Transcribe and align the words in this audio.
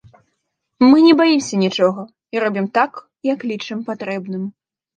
Мы 0.89 0.97
не 1.07 1.11
баімся 1.19 1.59
нічога 1.65 2.01
і 2.37 2.43
робім 2.47 2.67
так, 2.81 2.91
як 3.33 3.39
лічым 3.53 3.79
патрэбным. 3.95 4.43